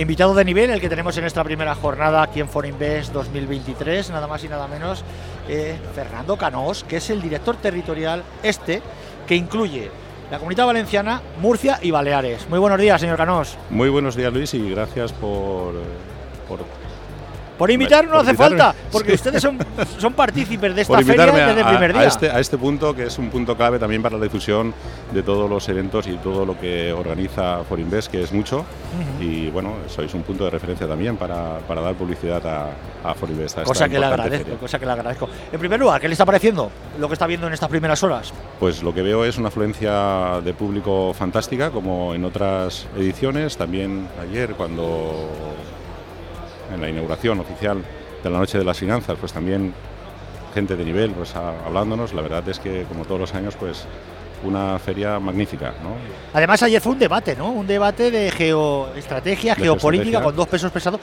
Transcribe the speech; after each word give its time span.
Invitado 0.00 0.32
de 0.34 0.46
nivel, 0.46 0.70
el 0.70 0.80
que 0.80 0.88
tenemos 0.88 1.18
en 1.18 1.24
esta 1.24 1.44
primera 1.44 1.74
jornada 1.74 2.22
aquí 2.22 2.40
en 2.40 2.48
Forinvest 2.48 3.12
2023, 3.12 4.08
nada 4.08 4.26
más 4.26 4.42
y 4.42 4.48
nada 4.48 4.66
menos, 4.66 5.04
eh, 5.46 5.76
Fernando 5.94 6.38
Canós, 6.38 6.84
que 6.84 6.96
es 6.96 7.10
el 7.10 7.20
director 7.20 7.56
territorial 7.56 8.24
este, 8.42 8.80
que 9.26 9.36
incluye 9.36 9.90
la 10.30 10.38
Comunidad 10.38 10.64
Valenciana, 10.64 11.20
Murcia 11.38 11.78
y 11.82 11.90
Baleares. 11.90 12.48
Muy 12.48 12.58
buenos 12.58 12.80
días, 12.80 12.98
señor 12.98 13.18
Canós. 13.18 13.58
Muy 13.68 13.90
buenos 13.90 14.16
días, 14.16 14.32
Luis, 14.32 14.54
y 14.54 14.70
gracias 14.70 15.12
por, 15.12 15.74
por 16.48 16.60
por 17.60 17.70
invitar 17.70 18.08
no 18.08 18.18
hace 18.18 18.32
falta, 18.32 18.74
porque 18.90 19.12
ustedes 19.12 19.42
son, 19.42 19.58
son 19.98 20.14
partícipes 20.14 20.74
de 20.74 20.80
esta 20.80 20.96
feria 21.02 21.26
desde 21.26 21.60
el 21.60 21.66
primer 21.66 21.92
día. 21.92 22.00
A 22.00 22.06
este, 22.06 22.30
a 22.30 22.40
este 22.40 22.56
punto, 22.56 22.96
que 22.96 23.02
es 23.04 23.18
un 23.18 23.28
punto 23.28 23.54
clave 23.54 23.78
también 23.78 24.00
para 24.00 24.16
la 24.16 24.24
difusión 24.24 24.72
de 25.12 25.22
todos 25.22 25.50
los 25.50 25.68
eventos 25.68 26.06
y 26.06 26.16
todo 26.16 26.46
lo 26.46 26.58
que 26.58 26.90
organiza 26.90 27.62
Forinvest, 27.64 28.10
que 28.10 28.22
es 28.22 28.32
mucho. 28.32 28.64
Y 29.20 29.50
bueno, 29.50 29.74
sois 29.88 30.14
un 30.14 30.22
punto 30.22 30.44
de 30.44 30.50
referencia 30.52 30.88
también 30.88 31.18
para, 31.18 31.58
para 31.68 31.82
dar 31.82 31.94
publicidad 31.96 32.40
a, 32.46 32.70
a 33.04 33.12
Forinvest. 33.12 33.62
cosa 33.64 33.90
que 33.90 33.98
le 33.98 34.06
agradezco, 34.06 34.56
cosa 34.56 34.78
que 34.78 34.86
le 34.86 34.92
agradezco. 34.92 35.28
En 35.52 35.60
primer 35.60 35.78
lugar, 35.78 36.00
¿qué 36.00 36.08
le 36.08 36.14
está 36.14 36.24
pareciendo 36.24 36.70
lo 36.98 37.08
que 37.08 37.12
está 37.12 37.26
viendo 37.26 37.46
en 37.46 37.52
estas 37.52 37.68
primeras 37.68 38.02
horas? 38.02 38.32
Pues 38.58 38.82
lo 38.82 38.94
que 38.94 39.02
veo 39.02 39.22
es 39.26 39.36
una 39.36 39.48
afluencia 39.48 40.40
de 40.42 40.54
público 40.54 41.12
fantástica, 41.12 41.70
como 41.70 42.14
en 42.14 42.24
otras 42.24 42.86
ediciones. 42.96 43.58
También 43.58 44.08
ayer, 44.18 44.54
cuando 44.54 45.28
en 46.72 46.80
la 46.80 46.88
inauguración 46.88 47.40
oficial 47.40 47.82
de 48.22 48.30
la 48.30 48.38
Noche 48.38 48.58
de 48.58 48.64
las 48.64 48.78
Finanzas, 48.78 49.16
pues 49.18 49.32
también 49.32 49.72
gente 50.54 50.76
de 50.76 50.84
nivel 50.84 51.12
pues, 51.12 51.34
hablándonos. 51.34 52.12
La 52.12 52.22
verdad 52.22 52.48
es 52.48 52.58
que, 52.58 52.84
como 52.84 53.04
todos 53.04 53.20
los 53.20 53.34
años, 53.34 53.56
pues 53.56 53.86
una 54.42 54.78
feria 54.78 55.18
magnífica. 55.18 55.74
¿no? 55.82 55.94
Además, 56.32 56.62
ayer 56.62 56.80
fue 56.80 56.92
un 56.92 56.98
debate, 56.98 57.36
¿no? 57.36 57.50
Un 57.50 57.66
debate 57.66 58.10
de 58.10 58.30
geoestrategia, 58.30 59.54
geopolítica, 59.54 60.22
con 60.22 60.34
dos 60.34 60.48
pesos 60.48 60.72
pesados. 60.72 61.00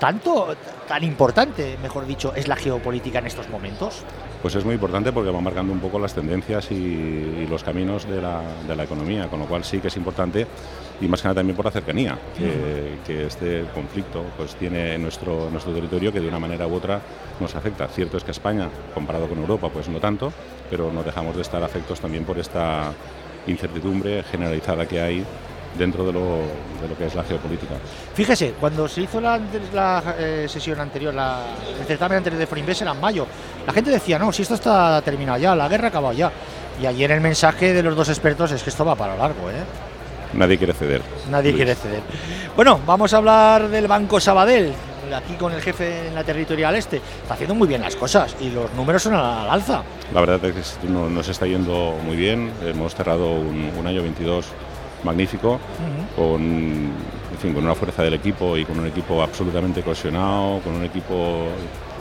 ¿Tanto, 0.00 0.56
tan 0.88 1.04
importante, 1.04 1.76
mejor 1.82 2.06
dicho, 2.06 2.34
es 2.34 2.48
la 2.48 2.56
geopolítica 2.56 3.18
en 3.18 3.26
estos 3.26 3.50
momentos? 3.50 4.02
Pues 4.40 4.54
es 4.54 4.64
muy 4.64 4.72
importante 4.72 5.12
porque 5.12 5.30
va 5.30 5.42
marcando 5.42 5.74
un 5.74 5.78
poco 5.78 5.98
las 5.98 6.14
tendencias 6.14 6.70
y, 6.70 7.46
los 7.50 7.62
caminos 7.62 8.08
de 8.08 8.22
la, 8.22 8.40
de 8.66 8.74
la, 8.74 8.84
economía, 8.84 9.28
con 9.28 9.40
lo 9.40 9.44
cual 9.44 9.62
sí 9.62 9.78
que 9.78 9.88
es 9.88 9.96
importante 9.98 10.46
y 11.02 11.06
más 11.06 11.20
que 11.20 11.28
nada 11.28 11.40
también 11.40 11.54
por 11.54 11.66
la 11.66 11.70
cercanía 11.70 12.16
que, 13.04 13.26
este 13.26 13.66
conflicto 13.74 14.24
pues 14.38 14.54
tiene 14.54 14.94
en 14.94 15.02
nuestro, 15.02 15.50
nuestro 15.50 15.72
territorio 15.74 16.12
que 16.12 16.20
de 16.20 16.28
una 16.28 16.38
manera 16.38 16.66
u 16.66 16.74
otra 16.74 17.00
nos 17.38 17.54
afecta. 17.54 17.86
Cierto 17.88 18.16
es 18.16 18.24
que 18.24 18.30
España, 18.30 18.70
comparado 18.94 19.28
con 19.28 19.36
Europa, 19.36 19.68
pues 19.68 19.88
no 19.90 20.00
tanto, 20.00 20.32
pero 20.70 20.90
no 20.90 21.02
dejamos 21.02 21.36
de 21.36 21.42
estar 21.42 21.62
afectos 21.62 22.00
también 22.00 22.24
por 22.24 22.38
esta 22.38 22.92
incertidumbre 23.46 24.22
generalizada 24.22 24.86
que 24.86 25.00
hay 25.02 25.26
dentro 25.76 26.04
de 26.04 26.12
lo, 26.12 26.20
de 26.20 26.88
lo 26.88 26.96
que 26.96 27.06
es 27.06 27.14
la 27.14 27.22
geopolítica. 27.22 27.74
Fíjese, 28.14 28.54
cuando 28.58 28.88
se 28.88 29.02
hizo 29.02 29.20
la, 29.20 29.40
la 29.72 30.16
eh, 30.18 30.46
sesión 30.48 30.80
anterior, 30.80 31.14
la, 31.14 31.42
el 31.78 31.86
certamen 31.86 32.18
anterior 32.18 32.40
de 32.40 32.46
Forinvest 32.46 32.82
era 32.82 32.92
en 32.92 33.00
mayo, 33.00 33.26
la 33.66 33.72
gente 33.72 33.90
decía, 33.90 34.18
no, 34.18 34.32
si 34.32 34.42
esto 34.42 34.54
está 34.54 35.00
terminado 35.02 35.38
ya, 35.38 35.54
la 35.54 35.68
guerra 35.68 35.86
ha 35.86 35.88
acabado 35.88 36.14
ya. 36.14 36.30
Y 36.80 36.86
ayer 36.86 37.10
el 37.10 37.20
mensaje 37.20 37.72
de 37.74 37.82
los 37.82 37.94
dos 37.94 38.08
expertos 38.08 38.52
es 38.52 38.62
que 38.62 38.70
esto 38.70 38.84
va 38.84 38.94
para 38.94 39.16
largo, 39.16 39.50
¿eh? 39.50 39.62
Nadie 40.32 40.58
quiere 40.58 40.72
ceder. 40.72 41.02
Nadie 41.28 41.52
quiere 41.52 41.74
ceder. 41.74 42.02
Bueno, 42.54 42.80
vamos 42.86 43.12
a 43.12 43.16
hablar 43.16 43.68
del 43.68 43.88
Banco 43.88 44.20
Sabadell, 44.20 44.72
aquí 45.14 45.34
con 45.34 45.52
el 45.52 45.60
jefe 45.60 46.08
en 46.08 46.14
la 46.14 46.24
territorial 46.24 46.74
este. 46.76 46.96
Está 47.22 47.34
haciendo 47.34 47.54
muy 47.54 47.68
bien 47.68 47.80
las 47.82 47.96
cosas 47.96 48.36
y 48.40 48.50
los 48.50 48.72
números 48.74 49.02
son 49.02 49.14
al 49.14 49.50
alza. 49.50 49.82
La 50.14 50.20
verdad 50.20 50.44
es 50.44 50.78
que 50.80 50.88
nos 50.88 51.28
está 51.28 51.46
yendo 51.46 51.96
muy 52.04 52.16
bien. 52.16 52.52
Hemos 52.64 52.94
cerrado 52.94 53.32
un, 53.32 53.86
año 53.86 54.02
22 54.02 54.46
magnífico, 55.04 55.58
con, 56.16 56.40
en 56.40 57.38
fin, 57.40 57.54
con 57.54 57.64
una 57.64 57.74
fuerza 57.74 58.02
del 58.02 58.14
equipo 58.14 58.56
y 58.56 58.64
con 58.64 58.78
un 58.78 58.86
equipo 58.86 59.22
absolutamente 59.22 59.82
cohesionado, 59.82 60.60
con 60.60 60.74
un 60.74 60.84
equipo 60.84 61.46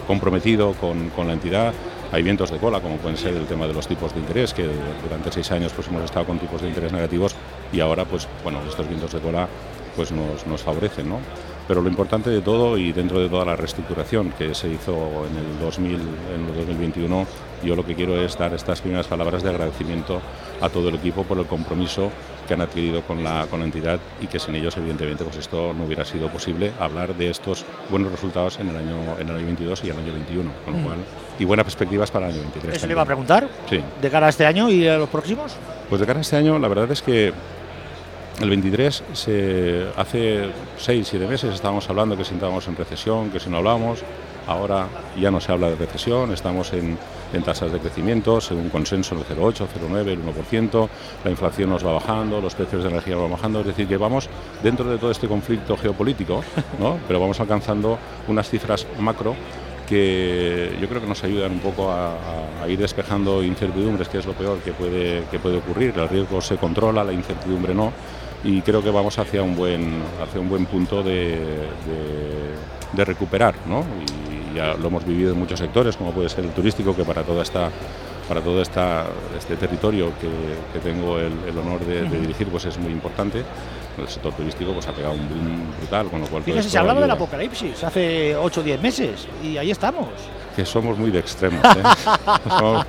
comprometido 0.07 0.73
con, 0.73 1.09
con 1.11 1.27
la 1.27 1.33
entidad 1.33 1.73
hay 2.11 2.23
vientos 2.23 2.49
de 2.49 2.57
cola, 2.57 2.79
como 2.81 2.97
pueden 2.97 3.17
ser 3.17 3.35
el 3.35 3.45
tema 3.45 3.67
de 3.67 3.73
los 3.73 3.87
tipos 3.87 4.13
de 4.13 4.19
interés, 4.19 4.53
que 4.53 4.67
durante 5.03 5.31
seis 5.31 5.51
años 5.51 5.71
pues, 5.73 5.87
hemos 5.87 6.03
estado 6.03 6.25
con 6.25 6.39
tipos 6.39 6.61
de 6.61 6.67
interés 6.67 6.91
negativos 6.91 7.35
y 7.71 7.79
ahora, 7.79 8.05
pues, 8.05 8.27
bueno, 8.43 8.59
estos 8.67 8.87
vientos 8.87 9.13
de 9.13 9.19
cola 9.19 9.47
pues, 9.95 10.11
nos, 10.11 10.47
nos 10.47 10.63
favorecen. 10.63 11.07
¿no? 11.07 11.19
Pero 11.67 11.81
lo 11.81 11.89
importante 11.89 12.31
de 12.31 12.41
todo 12.41 12.77
y 12.79 12.91
dentro 12.91 13.19
de 13.19 13.29
toda 13.29 13.45
la 13.45 13.55
reestructuración 13.55 14.31
que 14.31 14.55
se 14.55 14.69
hizo 14.69 14.95
en 15.29 15.37
el, 15.37 15.59
2000, 15.59 15.93
en 15.93 16.49
el 16.49 16.55
2021, 16.55 17.27
yo 17.63 17.75
lo 17.75 17.85
que 17.85 17.93
quiero 17.93 18.19
es 18.19 18.35
dar 18.35 18.53
estas 18.55 18.81
primeras 18.81 19.05
palabras 19.05 19.43
de 19.43 19.49
agradecimiento 19.49 20.19
a 20.61 20.69
todo 20.69 20.89
el 20.89 20.95
equipo 20.95 21.23
por 21.23 21.37
el 21.37 21.45
compromiso 21.45 22.09
que 22.49 22.55
han 22.55 22.61
adquirido 22.61 23.03
con 23.03 23.23
la, 23.23 23.45
con 23.47 23.59
la 23.59 23.65
entidad 23.67 23.99
y 24.19 24.25
que 24.25 24.39
sin 24.39 24.55
ellos, 24.55 24.75
evidentemente, 24.75 25.23
pues 25.23 25.37
esto 25.37 25.71
no 25.71 25.83
hubiera 25.83 26.03
sido 26.03 26.29
posible 26.29 26.71
hablar 26.79 27.13
de 27.13 27.29
estos 27.29 27.63
buenos 27.91 28.11
resultados 28.11 28.59
en 28.59 28.69
el 28.69 28.75
año, 28.75 29.19
en 29.19 29.29
el 29.29 29.35
año 29.35 29.45
22 29.45 29.83
y 29.83 29.89
el 29.91 29.97
año 29.97 30.11
21. 30.13 30.51
Con 30.65 30.73
lo 30.73 30.79
mm. 30.79 30.83
cual, 30.83 30.97
y 31.37 31.45
buenas 31.45 31.63
perspectivas 31.63 32.09
para 32.09 32.25
el 32.25 32.33
año 32.33 32.41
23. 32.41 32.75
¿Eso 32.75 32.87
le 32.87 32.93
iba 32.93 33.03
a 33.03 33.05
preguntar? 33.05 33.47
Sí. 33.69 33.79
¿De 34.01 34.09
cara 34.09 34.25
a 34.25 34.29
este 34.29 34.47
año 34.47 34.67
y 34.67 34.87
a 34.87 34.97
los 34.97 35.09
próximos? 35.09 35.53
Pues 35.89 36.01
de 36.01 36.07
cara 36.07 36.17
a 36.17 36.21
este 36.21 36.37
año, 36.37 36.57
la 36.57 36.67
verdad 36.67 36.91
es 36.91 37.03
que 37.03 37.31
el 38.39 38.49
23, 38.49 39.03
se, 39.13 39.87
hace 39.95 40.49
6, 40.77 41.07
7 41.07 41.27
meses 41.27 41.53
estábamos 41.53 41.89
hablando 41.89 42.15
que 42.15 42.23
si 42.23 42.33
estábamos 42.33 42.67
en 42.67 42.75
recesión, 42.75 43.29
que 43.29 43.39
si 43.39 43.49
no 43.49 43.57
hablábamos, 43.57 44.03
ahora 44.47 44.87
ya 45.19 45.29
no 45.29 45.39
se 45.39 45.51
habla 45.51 45.69
de 45.69 45.75
recesión, 45.75 46.31
estamos 46.31 46.73
en, 46.73 46.97
en 47.33 47.43
tasas 47.43 47.71
de 47.71 47.79
crecimiento, 47.79 48.39
según 48.41 48.69
consenso 48.69 49.15
el 49.15 49.21
0,8, 49.21 49.67
0,9, 49.67 50.07
el 50.07 50.23
1%, 50.23 50.89
la 51.23 51.31
inflación 51.31 51.69
nos 51.69 51.85
va 51.85 51.93
bajando, 51.93 52.41
los 52.41 52.55
precios 52.55 52.83
de 52.83 52.89
energía 52.89 53.15
van 53.17 53.31
bajando, 53.31 53.59
es 53.59 53.67
decir, 53.67 53.87
que 53.87 53.97
vamos 53.97 54.29
dentro 54.63 54.89
de 54.89 54.97
todo 54.97 55.11
este 55.11 55.27
conflicto 55.27 55.75
geopolítico, 55.77 56.43
¿no? 56.79 56.97
pero 57.07 57.19
vamos 57.19 57.39
alcanzando 57.39 57.99
unas 58.27 58.49
cifras 58.49 58.87
macro 58.99 59.35
que 59.89 60.77
yo 60.79 60.87
creo 60.87 61.01
que 61.01 61.07
nos 61.07 61.23
ayudan 61.23 61.51
un 61.53 61.59
poco 61.59 61.91
a, 61.91 62.13
ir 62.67 62.77
despejando 62.77 63.41
incertidumbres, 63.41 64.07
que 64.07 64.19
es 64.19 64.25
lo 64.25 64.33
peor 64.33 64.59
que 64.59 64.71
puede, 64.71 65.23
que 65.31 65.39
puede 65.39 65.57
ocurrir. 65.57 65.97
El 65.97 66.07
riesgo 66.07 66.39
se 66.41 66.57
controla, 66.57 67.03
la 67.03 67.11
incertidumbre 67.11 67.73
no, 67.73 67.91
y 68.43 68.61
creo 68.61 68.81
que 68.81 68.89
vamos 68.89 69.17
hacia 69.19 69.43
un 69.43 69.55
buen, 69.55 70.01
hacia 70.21 70.39
un 70.39 70.49
buen 70.49 70.65
punto 70.65 71.03
de, 71.03 71.39
de, 72.93 73.05
recuperar. 73.05 73.55
¿no? 73.65 73.83
Y 74.51 74.55
ya 74.55 74.75
lo 74.75 74.87
hemos 74.87 75.05
vivido 75.05 75.33
en 75.33 75.39
muchos 75.39 75.59
sectores, 75.59 75.95
como 75.97 76.11
puede 76.11 76.29
ser 76.29 76.45
el 76.45 76.51
turístico, 76.51 76.95
que 76.95 77.03
para 77.03 77.23
toda 77.23 77.43
esta 77.43 77.69
para 78.29 78.41
todo 78.41 78.61
esta, 78.61 79.07
este 79.35 79.55
territorio 79.55 80.11
que, 80.21 80.79
tengo 80.79 81.17
el, 81.17 81.57
honor 81.57 81.83
de, 81.83 82.03
dirigir 82.07 82.47
pues 82.47 82.63
es 82.65 82.77
muy 82.77 82.91
importante. 82.91 83.43
El 83.99 84.07
sector 84.07 84.33
turístico 84.33 84.73
pues 84.73 84.87
ha 84.87 84.91
pegado 84.91 85.13
un 85.13 85.27
boom 85.29 85.71
brutal, 85.79 86.07
con 86.07 86.21
lo 86.21 86.27
cual... 86.27 86.43
Fíjese, 86.43 86.69
se 86.69 86.77
hablaba 86.77 87.01
del 87.01 87.11
apocalipsis 87.11 87.83
hace 87.83 88.35
8 88.35 88.61
o 88.61 88.63
10 88.63 88.81
meses 88.81 89.27
y 89.43 89.57
ahí 89.57 89.71
estamos. 89.71 90.07
Que 90.55 90.65
somos 90.65 90.97
muy 90.97 91.11
de 91.11 91.19
extremos, 91.19 91.63
¿eh? 91.63 91.83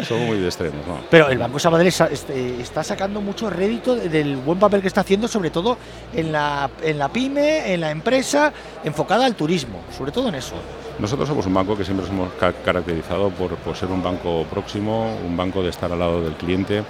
somos, 0.04 0.26
muy 0.26 0.38
de 0.38 0.46
extremos. 0.46 0.86
¿no? 0.86 0.98
Pero 1.10 1.28
el 1.28 1.38
Banco 1.38 1.58
Sabadell 1.58 1.88
este, 1.88 2.60
está 2.60 2.82
sacando 2.82 3.20
mucho 3.20 3.50
rédito 3.50 3.94
del 3.94 4.36
buen 4.36 4.58
papel 4.58 4.80
que 4.80 4.88
está 4.88 5.02
haciendo, 5.02 5.28
sobre 5.28 5.50
todo 5.50 5.76
en 6.14 6.32
la, 6.32 6.70
en 6.82 6.98
la 6.98 7.08
pyme, 7.08 7.72
en 7.72 7.80
la 7.80 7.90
empresa, 7.90 8.52
enfocada 8.82 9.26
al 9.26 9.34
turismo, 9.34 9.80
sobre 9.96 10.12
todo 10.12 10.28
en 10.28 10.36
eso. 10.36 10.56
Nosotros 11.00 11.28
somos 11.28 11.46
un 11.46 11.54
banco 11.54 11.74
que 11.76 11.84
siempre 11.84 12.06
nos 12.06 12.12
hemos 12.12 12.32
caracterizado 12.62 13.30
por, 13.30 13.74
ser 13.74 13.88
un 13.88 14.02
banco 14.02 14.44
próximo, 14.50 15.16
un 15.26 15.34
banco 15.34 15.62
de 15.62 15.70
estar 15.70 15.90
al 15.90 15.98
lado 15.98 16.22
del 16.22 16.34
cliente, 16.34 16.82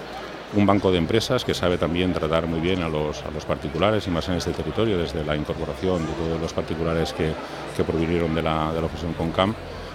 un 0.55 0.67
banco 0.67 0.91
de 0.91 0.99
empresas 0.99 1.45
que 1.45 1.55
sabe 1.55 1.79
también 1.79 2.13
tratar 2.13 2.47
muy 2.47 2.61
bien 2.61 2.83
a 2.83 2.89
los, 2.89 3.23
a 3.23 3.31
los 3.31 3.45
particulares 3.45 4.07
y 4.07 4.11
más 4.11 4.29
en 4.29 4.35
este 4.35 4.53
territorio, 4.53 4.99
desde 4.99 5.25
la 5.25 5.37
incorporación 5.37 6.05
de 6.07 6.13
todos 6.13 6.41
los 6.41 6.53
particulares 6.53 7.13
que, 7.13 7.33
que 7.77 7.85
provinieron 7.85 8.35
de 8.35 8.43
la, 8.43 8.73
de 8.73 8.81
la 8.81 8.89
con 9.17 9.31
CAM. 9.33 9.55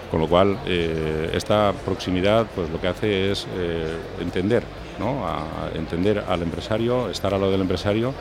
Con 0.10 0.22
lo 0.22 0.28
cual, 0.28 0.60
eh, 0.66 1.32
esta 1.34 1.74
proximidad 1.84 2.46
pues, 2.56 2.70
lo 2.70 2.80
que 2.80 2.88
hace 2.88 3.32
es 3.32 3.48
eh, 3.58 3.98
entender, 4.22 4.64
¿no? 5.00 5.28
a 5.28 5.70
entender 5.74 6.24
al 6.28 6.44
empresario, 6.44 7.10
estar 7.10 7.34
al 7.34 7.42
lado 7.42 7.52
del 7.52 7.62
empresario 7.62 8.14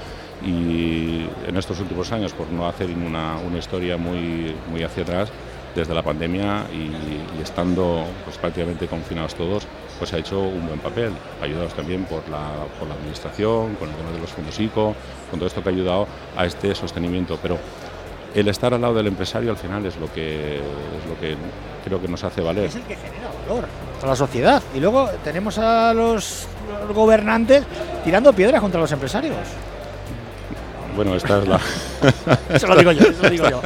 y 0.45 1.27
en 1.47 1.57
estos 1.57 1.79
últimos 1.81 2.11
años, 2.11 2.33
por 2.33 2.49
no 2.51 2.67
hacer 2.67 2.91
una, 2.91 3.37
una 3.37 3.59
historia 3.59 3.97
muy, 3.97 4.55
muy 4.71 4.83
hacia 4.83 5.03
atrás, 5.03 5.31
desde 5.75 5.95
la 5.95 6.03
pandemia 6.03 6.67
y, 6.73 7.43
estando 7.43 8.05
pues, 8.25 8.39
prácticamente 8.39 8.87
confinados 8.87 9.35
todos, 9.35 9.67
pues 10.05 10.13
ha 10.13 10.19
hecho 10.19 10.39
un 10.39 10.67
buen 10.67 10.81
papel, 10.81 11.15
ayudados 11.41 11.73
también 11.73 12.05
por 12.05 12.29
la, 12.29 12.47
por 12.79 12.87
la 12.87 12.95
administración, 12.95 13.75
con 13.77 13.89
el 13.89 13.95
tema 13.95 14.11
de 14.11 14.19
los 14.19 14.29
fondos 14.29 14.61
ICO, 14.61 14.95
con 15.31 15.39
todo 15.41 15.47
esto 15.47 15.63
que 15.63 15.71
ha 15.71 15.73
ayudado 15.73 16.07
a 16.37 16.45
este 16.45 16.75
sostenimiento. 16.75 17.39
Pero 17.41 17.57
el 18.35 18.47
estar 18.49 18.75
al 18.75 18.83
lado 18.83 18.93
del 18.93 19.07
empresario 19.07 19.51
al 19.51 19.57
final 19.57 19.87
es 19.87 19.97
lo 19.97 20.13
que, 20.13 20.57
es 20.57 21.09
lo 21.09 21.19
que 21.19 21.37
creo 21.87 22.03
que 22.03 22.09
nos 22.09 22.23
hace 22.23 22.43
valer. 22.43 22.67
Es 22.67 22.77
el 22.77 22.83
que 22.83 22.97
genera 22.97 23.31
valor 23.49 23.65
a 24.03 24.07
la 24.07 24.15
sociedad. 24.15 24.63
Y 24.75 24.81
luego 24.81 25.09
tenemos 25.25 25.57
a 25.57 25.95
los 25.95 26.49
gobernantes 26.95 27.65
tirando 28.05 28.31
piedras 28.35 28.61
contra 28.61 28.83
los 28.83 28.93
empresarios. 28.93 29.39
Bueno, 30.95 31.17
esta 31.17 31.41
es 31.41 31.49
la. 31.49 31.61
eso 32.55 32.67
lo 32.69 32.77
digo 32.77 32.93
yo, 32.93 33.03
eso 33.09 33.23
lo 33.23 33.31
digo 33.31 33.51
yo. 33.51 33.63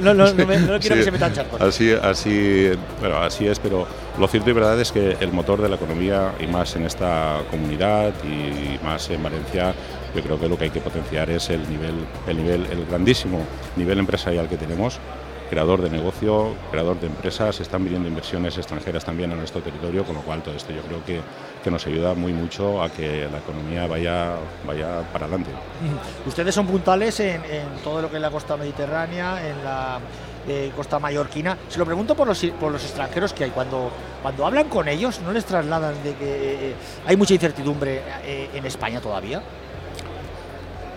No, 0.00 0.14
no, 0.14 0.14
no, 0.14 0.34
quiero 0.80 0.96
que 0.96 1.04
se 1.04 1.10
metan 1.10 1.32
charcos. 1.32 1.60
Así, 1.60 1.92
así, 1.92 2.70
bueno, 3.00 3.18
así 3.18 3.46
es, 3.46 3.58
pero 3.58 3.86
lo 4.18 4.28
cierto 4.28 4.50
y 4.50 4.52
verdad 4.52 4.78
es 4.80 4.92
que 4.92 5.16
el 5.20 5.32
motor 5.32 5.62
de 5.62 5.68
la 5.68 5.76
economía, 5.76 6.32
y 6.40 6.46
más 6.46 6.76
en 6.76 6.84
esta 6.84 7.40
comunidad 7.50 8.12
y 8.24 8.84
más 8.84 9.08
en 9.10 9.22
Valencia, 9.22 9.74
yo 10.14 10.22
creo 10.22 10.38
que 10.38 10.48
lo 10.48 10.58
que 10.58 10.64
hay 10.64 10.70
que 10.70 10.80
potenciar 10.80 11.30
es 11.30 11.48
el 11.50 11.68
nivel, 11.70 11.94
el 12.26 12.36
nivel, 12.36 12.66
el 12.70 12.84
grandísimo 12.86 13.46
nivel 13.76 13.98
empresarial 13.98 14.48
que 14.48 14.56
tenemos 14.56 15.00
creador 15.52 15.82
de 15.82 15.90
negocio, 15.90 16.54
creador 16.70 16.98
de 16.98 17.08
empresas, 17.08 17.60
están 17.60 17.84
viniendo 17.84 18.08
inversiones 18.08 18.56
extranjeras 18.56 19.04
también 19.04 19.32
a 19.32 19.34
nuestro 19.34 19.60
territorio, 19.60 20.02
con 20.02 20.14
lo 20.14 20.22
cual 20.22 20.42
todo 20.42 20.54
esto 20.54 20.72
yo 20.72 20.80
creo 20.80 21.04
que, 21.04 21.20
que 21.62 21.70
nos 21.70 21.86
ayuda 21.86 22.14
muy 22.14 22.32
mucho 22.32 22.82
a 22.82 22.88
que 22.88 23.28
la 23.30 23.36
economía 23.36 23.86
vaya, 23.86 24.36
vaya 24.66 25.02
para 25.12 25.26
adelante. 25.26 25.50
Ustedes 26.24 26.54
son 26.54 26.66
puntales 26.66 27.20
en, 27.20 27.42
todo 27.84 28.00
lo 28.00 28.08
que 28.08 28.16
es 28.16 28.22
la 28.22 28.30
costa 28.30 28.56
mediterránea, 28.56 29.46
en 29.46 29.62
la 29.62 29.98
eh, 30.48 30.72
costa 30.74 30.98
mallorquina. 30.98 31.58
Se 31.68 31.78
lo 31.78 31.84
pregunto 31.84 32.14
por 32.14 32.26
los, 32.26 32.42
por 32.58 32.72
los 32.72 32.82
extranjeros 32.82 33.34
que 33.34 33.44
hay. 33.44 33.50
Cuando, 33.50 33.90
cuando 34.22 34.46
hablan 34.46 34.70
con 34.70 34.88
ellos, 34.88 35.20
¿no 35.20 35.32
les 35.32 35.44
trasladan 35.44 36.02
de 36.02 36.14
que 36.14 36.70
eh, 36.70 36.74
hay 37.04 37.16
mucha 37.18 37.34
incertidumbre 37.34 38.00
eh, 38.24 38.48
en 38.54 38.64
España 38.64 39.02
todavía? 39.02 39.42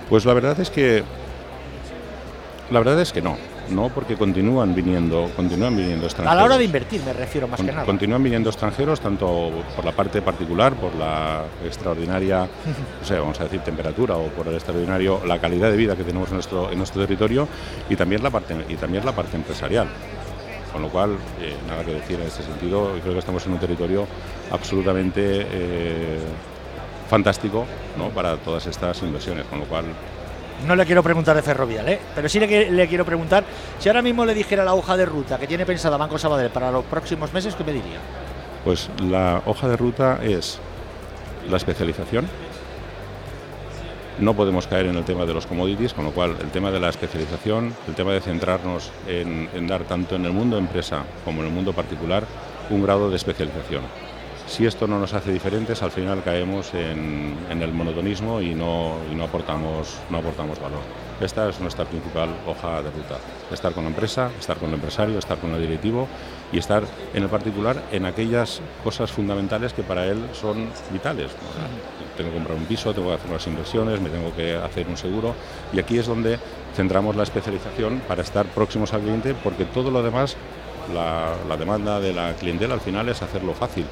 Pues 0.10 0.24
la 0.24 0.34
verdad 0.34 0.58
es 0.62 0.70
que 0.70 1.04
la 2.72 2.80
verdad 2.80 3.02
es 3.02 3.12
que 3.12 3.22
no. 3.22 3.38
No, 3.70 3.90
porque 3.90 4.16
continúan 4.16 4.76
viniendo, 4.76 5.30
continúan 5.36 5.76
viniendo 5.76 6.06
extranjeros. 6.06 6.34
A 6.34 6.36
la 6.36 6.44
hora 6.44 6.58
de 6.58 6.66
invertir, 6.66 7.02
me 7.04 7.14
refiero 7.14 7.48
más 7.48 7.60
que 7.60 7.72
nada. 7.72 7.86
Continúan 7.86 8.24
viniendo 8.24 8.50
extranjeros, 8.50 9.00
tanto 9.00 9.52
por 9.76 9.86
la 9.86 9.92
parte 9.92 10.22
particular, 10.22 10.74
por 10.74 10.94
la 10.96 11.44
extraordinaria, 11.64 12.48
o 13.02 13.06
sea, 13.06 13.20
vamos 13.20 13.40
a 13.40 13.44
decir, 13.46 13.62
temperatura, 13.62 14.16
o 14.16 14.28
por 14.28 14.48
el 14.48 14.56
extraordinario, 14.56 15.22
la 15.26 15.40
calidad 15.40 15.72
de 15.72 15.78
vida 15.78 15.96
que 15.96 16.04
tenemos 16.04 16.30
en 16.30 16.36
nuestro, 16.36 16.72
en 16.72 16.78
nuestro 16.78 17.02
territorio, 17.02 17.48
y 17.90 17.96
también 17.96 18.22
la 18.22 18.30
parte, 18.30 18.56
y 18.70 18.76
también 18.76 19.06
la 19.06 19.14
parte 19.14 19.36
empresarial. 19.36 19.88
Con 20.72 20.82
lo 20.82 20.90
cual, 20.90 21.12
eh, 21.40 21.56
nada 21.68 21.86
que 21.86 21.94
decir 21.94 22.20
en 22.20 22.28
este 22.28 22.44
sentido, 22.44 22.92
creo 23.02 23.14
que 23.14 23.20
estamos 23.20 23.46
en 23.46 23.54
un 23.54 23.60
territorio 23.60 24.06
absolutamente 24.52 25.48
eh, 25.50 26.20
fantástico 27.10 27.66
¿no? 27.98 28.10
para 28.10 28.36
todas 28.38 28.66
estas 28.66 29.02
inversiones, 29.02 29.46
con 29.46 29.60
lo 29.60 29.66
cual 29.66 29.86
no 30.66 30.76
le 30.76 30.86
quiero 30.86 31.04
preguntar 31.04 31.36
de 31.36 31.42
ferrovial, 31.42 31.88
¿eh? 31.90 32.00
pero 32.14 32.30
sí 32.30 32.40
le, 32.40 32.88
quiero 32.88 33.06
preguntar 33.06 33.44
si 33.80 33.90
ahora 33.90 34.02
mismo 34.02 34.26
le 34.26 34.34
dijera 34.34 34.64
la 34.64 34.74
hoja 34.74 34.96
de 34.98 35.06
ruta 35.06 35.38
que 35.38 35.48
tiene 35.48 35.66
pensada 35.66 35.98
Banco 35.98 36.18
Sabadell 36.18 36.50
para 36.50 36.72
los 36.72 36.86
próximos 36.86 37.34
meses, 37.34 37.56
¿qué 37.56 37.64
me 37.64 37.74
diría? 37.74 38.00
Pues 38.64 38.90
la 39.04 39.42
hoja 39.46 39.68
de 39.68 39.78
ruta 39.78 40.20
es 40.24 40.60
la 41.50 41.58
especialización. 41.58 42.28
No 44.18 44.34
podemos 44.34 44.66
caer 44.66 44.86
en 44.86 44.96
el 44.96 45.04
tema 45.04 45.26
de 45.26 45.34
los 45.34 45.46
commodities, 45.46 45.94
con 45.94 46.06
lo 46.06 46.12
cual 46.12 46.38
el 46.42 46.50
tema 46.50 46.72
de 46.72 46.80
la 46.80 46.90
especialización, 46.90 47.76
el 47.88 47.96
tema 47.96 48.14
de 48.14 48.22
centrarnos 48.22 48.92
en, 49.08 49.50
en 49.54 49.68
dar 49.68 49.84
tanto 49.84 50.16
en 50.16 50.26
el 50.26 50.32
mundo 50.32 50.58
empresa 50.58 51.04
como 51.26 51.42
en 51.42 51.48
el 51.48 51.54
mundo 51.54 51.74
particular 51.74 52.24
un 52.70 52.82
grado 52.82 53.10
de 53.10 53.18
especialización 53.18 53.84
si 54.48 54.66
esto 54.66 54.88
no 54.88 55.00
nos 55.00 55.14
hace 55.14 55.32
diferentes, 55.32 55.82
al 55.82 55.92
final 55.92 56.24
caemos 56.24 56.74
en, 56.74 57.36
el 57.50 57.72
monotonismo 57.74 58.42
y, 58.42 58.54
no, 58.54 58.98
aportamos, 59.24 59.98
valor. 60.10 60.82
Esta 61.20 61.50
es 61.50 61.60
nuestra 61.60 61.86
principal 61.86 62.30
hoja 62.46 62.82
de 62.82 62.92
ruta. 62.92 63.18
Estar 63.52 63.74
con 63.74 63.86
la 63.86 63.90
empresa, 63.90 64.30
estar 64.40 64.58
con 64.58 64.70
el 64.70 64.76
empresario, 64.76 65.18
estar 65.18 65.38
con 65.38 65.52
el 65.52 65.62
directivo 65.62 66.08
y 66.52 66.60
estar 66.60 66.84
en 67.14 67.24
el 67.24 67.30
particular 67.30 67.82
en 67.92 68.06
aquellas 68.06 68.62
cosas 68.84 69.12
fundamentales 69.12 69.74
que 69.74 69.82
para 69.82 70.06
él 70.06 70.18
son 70.34 70.70
vitales. 70.92 71.32
Tengo 72.18 72.30
que 72.30 72.36
comprar 72.36 72.58
un 72.58 72.66
piso, 72.66 72.94
tengo 72.94 73.10
que 73.10 73.16
hacer 73.16 73.30
unas 73.30 73.48
inversiones, 73.48 74.02
me 74.02 74.10
tengo 74.10 74.34
que 74.36 74.56
hacer 74.56 74.88
un 74.88 74.98
seguro 74.98 75.34
y 75.74 75.80
aquí 75.80 75.98
es 75.98 76.06
donde 76.06 76.38
centramos 76.76 77.16
la 77.16 77.24
especialización 77.24 78.02
para 78.08 78.22
estar 78.22 78.46
próximos 78.46 78.94
al 78.94 79.02
cliente 79.02 79.34
porque 79.44 79.66
todo 79.66 79.92
lo 79.92 80.04
demás, 80.04 80.36
la 80.94 81.58
demanda 81.58 82.00
de 82.00 82.14
la 82.14 82.34
clientela 82.34 82.74
al 82.74 82.82
final 82.82 83.10
es 83.10 83.22
hacerlo 83.22 83.54
fácil 83.54 83.86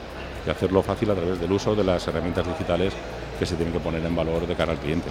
y 0.45 0.50
hacerlo 0.50 0.81
fácil 0.81 1.12
a 1.12 1.16
través 1.16 1.40
del 1.40 1.51
uso 1.51 1.75
de 1.75 1.84
las 1.84 2.07
herramientas 2.07 2.45
digitales 2.48 2.94
que 3.38 3.45
se 3.45 3.56
tienen 3.56 3.74
que 3.74 3.80
poner 3.80 4.06
en 4.06 4.16
valor 4.16 4.45
de 4.45 4.56
cara 4.56 4.72
al 4.72 4.78
cliente. 4.78 5.10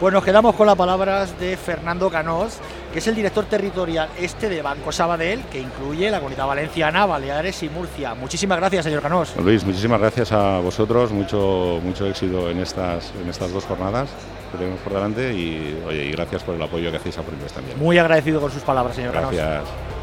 Pues 0.00 0.14
nos 0.14 0.24
quedamos 0.24 0.54
con 0.54 0.66
las 0.66 0.76
palabras 0.76 1.38
de 1.40 1.56
Fernando 1.56 2.08
Canós, 2.08 2.58
que 2.92 3.00
es 3.00 3.06
el 3.08 3.16
director 3.16 3.46
territorial 3.46 4.08
este 4.18 4.48
de 4.48 4.62
Banco 4.62 4.92
Sabadell, 4.92 5.42
que 5.50 5.60
incluye 5.60 6.08
la 6.08 6.18
Comunidad 6.18 6.46
Valenciana, 6.46 7.04
Baleares 7.04 7.62
y 7.64 7.68
Murcia. 7.68 8.14
Muchísimas 8.14 8.58
gracias, 8.58 8.84
señor 8.84 9.02
Canós. 9.02 9.34
Luis, 9.36 9.64
muchísimas 9.64 9.98
gracias 9.98 10.30
a 10.30 10.60
vosotros, 10.60 11.10
mucho, 11.10 11.80
mucho 11.82 12.06
éxito 12.06 12.48
en 12.48 12.60
estas, 12.60 13.12
en 13.20 13.28
estas 13.28 13.52
dos 13.52 13.64
jornadas 13.64 14.08
que 14.52 14.58
tenemos 14.58 14.80
por 14.80 14.92
delante 14.92 15.34
y, 15.34 15.82
oye, 15.86 16.04
y 16.04 16.12
gracias 16.12 16.42
por 16.44 16.54
el 16.54 16.62
apoyo 16.62 16.90
que 16.90 16.96
hacéis 16.98 17.18
a 17.18 17.22
Proinvest 17.22 17.56
también. 17.56 17.78
Muy 17.78 17.98
agradecido 17.98 18.40
con 18.40 18.52
sus 18.52 18.62
palabras, 18.62 18.94
señor 18.94 19.12
Canós. 19.12 19.32
Gracias. 19.32 19.97